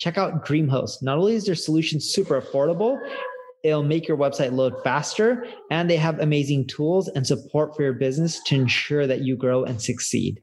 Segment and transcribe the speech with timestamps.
[0.00, 1.02] Check out DreamHost.
[1.02, 2.98] Not only is their solution super affordable,
[3.62, 7.92] it'll make your website load faster, and they have amazing tools and support for your
[7.92, 10.42] business to ensure that you grow and succeed.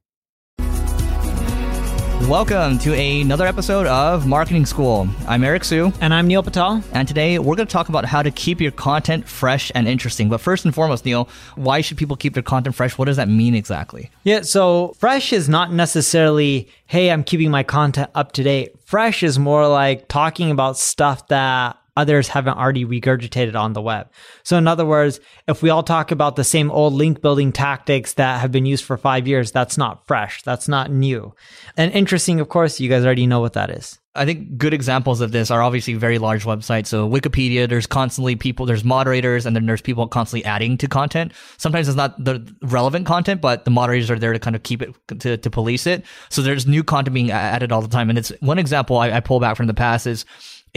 [2.23, 5.07] Welcome to another episode of Marketing School.
[5.27, 5.94] I'm Eric Siu.
[6.02, 6.84] And I'm Neil Patel.
[6.91, 10.27] And today we're going to talk about how to keep your content fresh and interesting.
[10.27, 12.98] But first and foremost, Neil, why should people keep their content fresh?
[12.98, 14.12] What does that mean exactly?
[14.23, 18.77] Yeah, so fresh is not necessarily, hey, I'm keeping my content up to date.
[18.84, 24.10] Fresh is more like talking about stuff that others haven't already regurgitated on the web.
[24.44, 28.13] So in other words, if we all talk about the same old link building tactics
[28.13, 30.44] that have been used for five years, that's not fresh.
[30.44, 31.34] That's not new.
[31.76, 33.99] And interesting, of course, you guys already know what that is.
[34.18, 36.88] I think good examples of this are obviously very large websites.
[36.88, 41.34] So Wikipedia, there's constantly people, there's moderators, and then there's people constantly adding to content.
[41.58, 44.82] Sometimes it's not the relevant content, but the moderators are there to kind of keep
[44.82, 46.04] it to, to police it.
[46.30, 48.10] So there's new content being added all the time.
[48.10, 50.26] And it's one example I, I pull back from the past is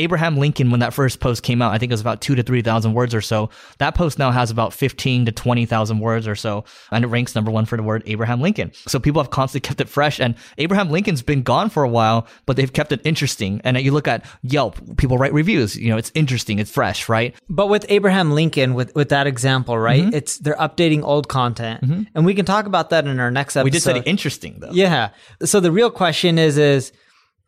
[0.00, 2.42] Abraham Lincoln, when that first post came out, I think it was about two to
[2.42, 3.50] 3,000 words or so.
[3.78, 7.50] That post now has about 15 to 20,000 words or so, and it ranks number
[7.50, 8.72] one for the word Abraham Lincoln.
[8.86, 12.26] So people have constantly kept it fresh, and Abraham Lincoln's been gone for a while,
[12.46, 13.60] but they've kept it interesting.
[13.64, 17.34] And you look at Yelp, people write reviews, you know, it's interesting, it's fresh, right?
[17.48, 20.02] But with Abraham Lincoln, with, with that example, right?
[20.02, 20.14] Mm-hmm.
[20.14, 21.82] It's, they're updating old content.
[21.82, 22.02] Mm-hmm.
[22.14, 23.64] And we can talk about that in our next episode.
[23.64, 24.72] We just said interesting though.
[24.72, 25.10] Yeah.
[25.44, 26.92] So the real question is, is,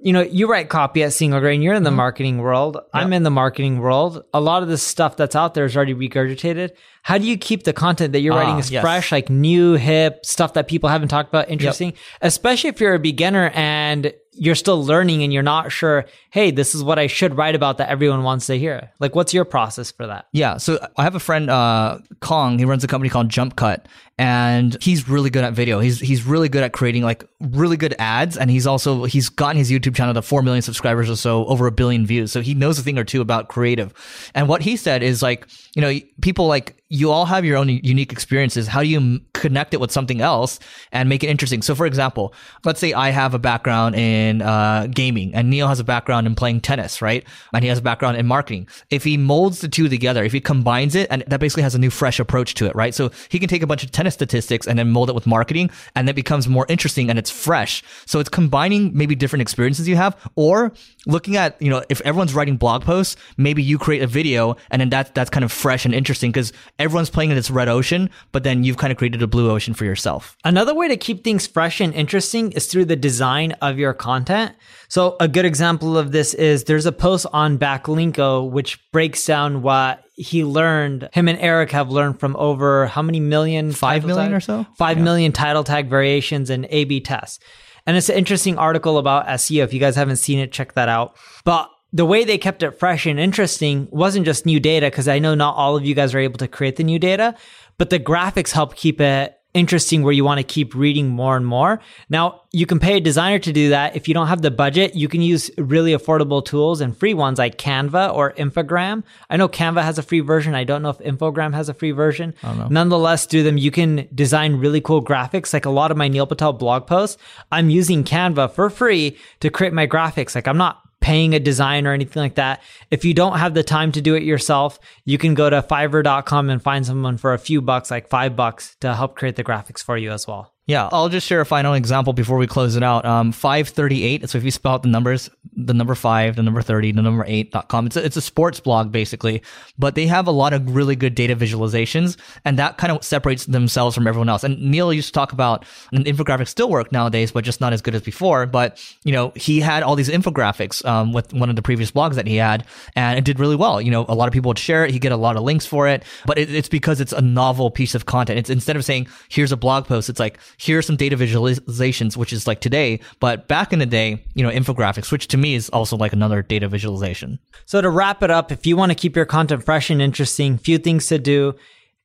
[0.02, 1.62] you know, you write copy at Single Grain.
[1.62, 1.96] You're in the mm-hmm.
[1.96, 2.74] marketing world.
[2.74, 2.88] Yep.
[2.92, 4.24] I'm in the marketing world.
[4.34, 6.72] A lot of the stuff that's out there is already regurgitated.
[7.02, 8.82] How do you keep the content that you're writing is ah, yes.
[8.82, 11.90] fresh, like new, hip stuff that people haven't talked about, interesting?
[11.90, 11.98] Yep.
[12.22, 16.74] Especially if you're a beginner and you're still learning and you're not sure, hey, this
[16.74, 18.90] is what I should write about that everyone wants to hear.
[18.98, 20.26] Like, what's your process for that?
[20.32, 20.56] Yeah.
[20.56, 23.84] So I have a friend, uh, Kong, he runs a company called JumpCut
[24.18, 25.80] and he's really good at video.
[25.80, 28.38] He's, he's really good at creating like really good ads.
[28.38, 31.66] And he's also, he's gotten his YouTube channel to 4 million subscribers or so, over
[31.66, 32.32] a billion views.
[32.32, 33.92] So he knows a thing or two about creative.
[34.34, 37.70] And what he said is like, you know, people like you all have your own
[37.70, 38.68] unique experiences.
[38.68, 40.58] How do you connect it with something else
[40.92, 41.62] and make it interesting?
[41.62, 42.34] So, for example,
[42.66, 46.34] let's say I have a background in uh, gaming and Neil has a background in
[46.34, 47.24] playing tennis, right?
[47.54, 48.68] And he has a background in marketing.
[48.90, 51.78] If he molds the two together, if he combines it, and that basically has a
[51.78, 52.94] new, fresh approach to it, right?
[52.94, 55.70] So he can take a bunch of tennis statistics and then mold it with marketing,
[55.94, 57.82] and it becomes more interesting and it's fresh.
[58.04, 60.74] So it's combining maybe different experiences you have, or
[61.06, 64.80] looking at you know if everyone's writing blog posts, maybe you create a video, and
[64.80, 68.10] then that's that's kind of fresh and interesting because everyone's playing in this red ocean,
[68.32, 70.36] but then you've kind of created a blue ocean for yourself.
[70.44, 74.54] Another way to keep things fresh and interesting is through the design of your content.
[74.88, 79.62] So a good example of this is there's a post on Backlinko which breaks down
[79.62, 83.72] what he learned, him and Eric have learned from over how many million?
[83.72, 84.66] Five million tag, or so?
[84.76, 85.04] Five yeah.
[85.04, 87.38] million title tag variations and A B tests.
[87.86, 89.64] And it's an interesting article about SEO.
[89.64, 91.16] If you guys haven't seen it, check that out.
[91.44, 95.18] But the way they kept it fresh and interesting wasn't just new data, because I
[95.18, 97.34] know not all of you guys are able to create the new data,
[97.78, 101.44] but the graphics help keep it interesting where you want to keep reading more and
[101.44, 101.78] more.
[102.08, 103.94] Now, you can pay a designer to do that.
[103.94, 107.38] If you don't have the budget, you can use really affordable tools and free ones
[107.38, 109.04] like Canva or Infogram.
[109.28, 110.54] I know Canva has a free version.
[110.54, 112.34] I don't know if Infogram has a free version.
[112.70, 113.58] Nonetheless, do them.
[113.58, 115.52] You can design really cool graphics.
[115.52, 117.20] Like a lot of my Neil Patel blog posts,
[117.50, 120.34] I'm using Canva for free to create my graphics.
[120.34, 122.62] Like I'm not paying a design or anything like that.
[122.90, 126.48] If you don't have the time to do it yourself, you can go to fiverr.com
[126.48, 129.82] and find someone for a few bucks, like five bucks, to help create the graphics
[129.82, 130.51] for you as well.
[130.68, 133.04] Yeah, I'll just share a final example before we close it out.
[133.04, 134.30] Um, 538.
[134.30, 137.24] So if you spell out the numbers, the number five, the number 30, the number
[137.26, 137.86] eight.com.
[137.86, 139.42] It's a, it's a sports blog basically,
[139.76, 143.46] but they have a lot of really good data visualizations and that kind of separates
[143.46, 144.44] themselves from everyone else.
[144.44, 147.82] And Neil used to talk about an infographics still work nowadays, but just not as
[147.82, 148.46] good as before.
[148.46, 152.14] But, you know, he had all these infographics, um, with one of the previous blogs
[152.14, 152.64] that he had
[152.94, 153.82] and it did really well.
[153.82, 154.92] You know, a lot of people would share it.
[154.92, 157.68] He get a lot of links for it, but it, it's because it's a novel
[157.72, 158.38] piece of content.
[158.38, 162.16] It's instead of saying, here's a blog post, it's like, here are some data visualizations,
[162.16, 165.54] which is like today, but back in the day, you know, infographics, which to me
[165.54, 167.38] is also like another data visualization.
[167.66, 170.58] So to wrap it up, if you want to keep your content fresh and interesting,
[170.58, 171.54] few things to do.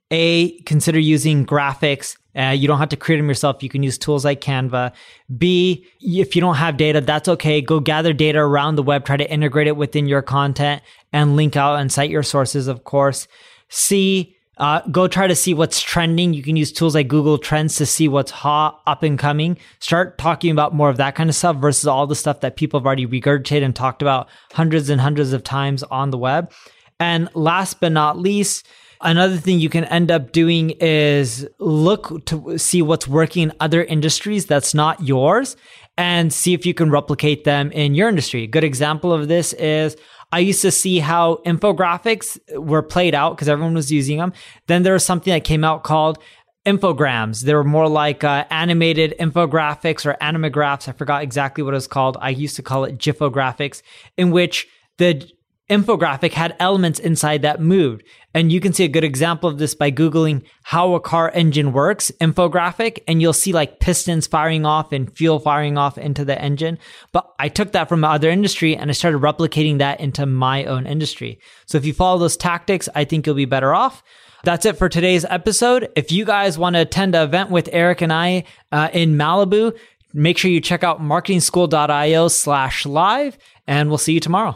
[0.10, 3.64] A, consider using graphics Uh, you don't have to create them yourself.
[3.64, 4.94] You can use tools like Canva.
[5.38, 7.62] B, if you don't have data, that's okay.
[7.62, 11.56] Go gather data around the web, try to integrate it within your content and link
[11.56, 13.28] out and cite your sources, of course.
[13.70, 16.34] C, uh, go try to see what's trending.
[16.34, 19.58] You can use tools like Google Trends to see what's hot, up and coming.
[19.80, 22.80] Start talking about more of that kind of stuff versus all the stuff that people
[22.80, 26.52] have already regurgitated and talked about hundreds and hundreds of times on the web.
[27.00, 28.68] And last but not least,
[29.00, 33.84] Another thing you can end up doing is look to see what's working in other
[33.84, 35.56] industries that's not yours
[35.98, 38.44] and see if you can replicate them in your industry.
[38.44, 39.98] A good example of this is
[40.32, 44.34] I used to see how infographics were played out because everyone was using them.
[44.68, 46.20] Then there was something that came out called
[46.66, 47.42] infograms.
[47.42, 50.90] They were more like uh, animated infographics or animagraphs.
[50.90, 52.18] I forgot exactly what it was called.
[52.20, 53.82] I used to call it GIFographics,
[54.18, 54.68] in which
[54.98, 55.30] the
[55.70, 58.04] infographic had elements inside that moved.
[58.34, 61.74] And you can see a good example of this by Googling how a car engine
[61.74, 66.40] works infographic, and you'll see like pistons firing off and fuel firing off into the
[66.40, 66.78] engine.
[67.12, 70.86] But I took that from other industry and I started replicating that into my own
[70.86, 71.40] industry.
[71.66, 74.04] So if you follow those tactics, I think you'll be better off.
[74.44, 75.90] That's it for today's episode.
[75.96, 79.78] If you guys want to attend an event with Eric and I uh, in Malibu,
[80.14, 84.56] make sure you check out marketingschool.io slash live, and we'll see you tomorrow.